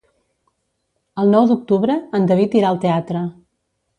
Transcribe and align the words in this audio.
El 1.23 1.29
nou 1.35 1.43
d'octubre 1.51 1.99
en 2.21 2.27
David 2.31 2.57
irà 2.61 2.71
al 2.71 2.83
teatre. 2.87 3.25